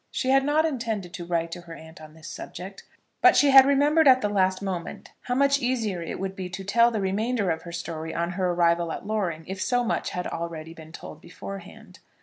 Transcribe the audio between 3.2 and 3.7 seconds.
but she had